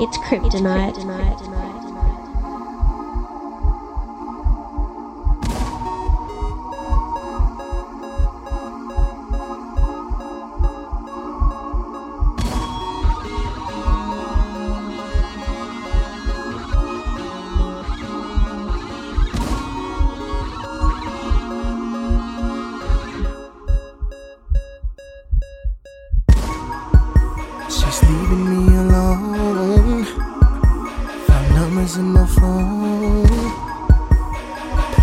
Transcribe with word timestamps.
It's 0.00 0.18
Cryptonite. 0.18 0.96
It's 0.96 1.04
Cryptonite. 1.04 1.40
She's 27.70 28.02
leaving 28.08 28.43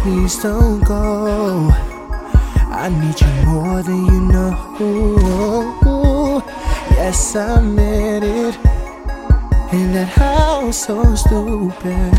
Please 0.01 0.41
don't 0.41 0.83
go. 0.83 1.69
I 2.73 2.89
need 2.89 3.21
you 3.21 3.27
more 3.45 3.83
than 3.83 4.05
you 4.05 4.21
know. 4.21 6.41
Yes, 6.91 7.35
I 7.35 7.61
made 7.61 8.23
it. 8.23 8.57
In 9.71 9.93
that 9.93 10.09
house 10.09 10.87
so 10.87 11.15
stupid. 11.15 12.13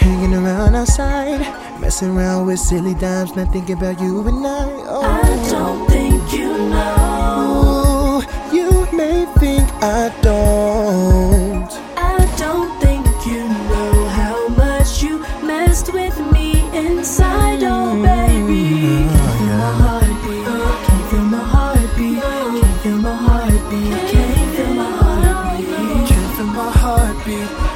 Hanging 0.00 0.34
around 0.34 0.74
outside, 0.74 1.40
messing 1.80 2.16
around 2.16 2.46
with 2.46 2.58
silly 2.58 2.94
dimes, 2.94 3.36
not 3.36 3.52
thinking 3.52 3.76
about 3.76 4.00
you 4.00 4.26
and 4.26 4.46
I. 4.46 4.64
Oh. 4.88 5.02
I 5.02 5.48
don't 5.50 5.86
think 5.88 6.32
you 6.32 6.56
know. 6.70 8.22
You 8.52 8.86
may 8.96 9.26
think 9.38 9.70
I 9.82 10.08
don't. 10.22 10.65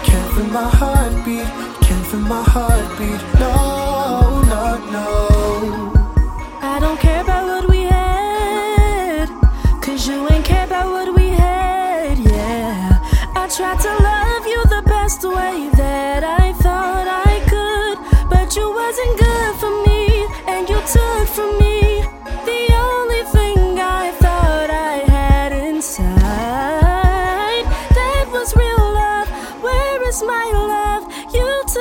Can't 0.05 0.33
feel 0.35 0.47
my 0.47 0.69
heartbeat, 0.69 1.47
can't 1.83 2.07
feel 2.07 2.21
my 2.21 2.43
heartbeat, 2.43 3.21
no 3.41 3.60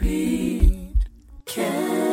repeat. 0.00 0.94
Can 1.44 2.07